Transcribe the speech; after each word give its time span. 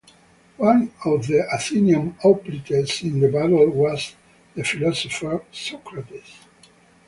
One 0.57 0.91
of 1.05 1.27
the 1.27 1.47
Athenian 1.53 2.15
hoplites 2.23 3.03
in 3.03 3.19
the 3.19 3.27
battle 3.27 3.69
was 3.69 4.15
the 4.55 4.63
philosopher 4.63 5.45
Socrates. 5.51 6.39